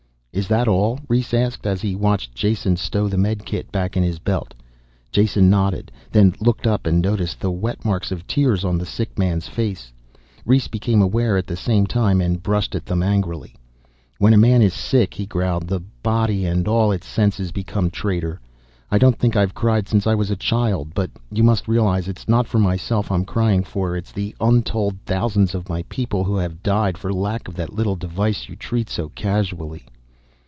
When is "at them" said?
12.75-13.03